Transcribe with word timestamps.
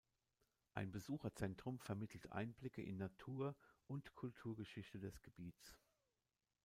Ein 0.73 0.89
Besucherzentrum 0.91 1.77
vermittelt 1.77 2.31
Einblicke 2.31 2.81
in 2.81 2.97
Natur 2.97 3.55
und 3.85 4.15
Kulturgeschichte 4.15 4.97
des 4.97 5.21
Gebiets. 5.21 5.77